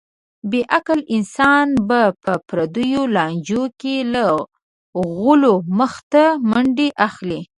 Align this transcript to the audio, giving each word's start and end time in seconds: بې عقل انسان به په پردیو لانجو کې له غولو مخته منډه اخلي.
بې 0.49 0.61
عقل 0.77 0.99
انسان 1.15 1.67
به 1.87 2.01
په 2.23 2.33
پردیو 2.47 3.01
لانجو 3.15 3.63
کې 3.81 3.95
له 4.13 4.25
غولو 5.15 5.53
مخته 5.79 6.23
منډه 6.49 6.87
اخلي. 7.07 7.41